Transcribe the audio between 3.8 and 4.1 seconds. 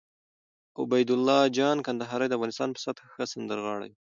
وو